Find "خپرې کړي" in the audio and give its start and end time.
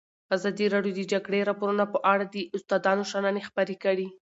3.49-4.07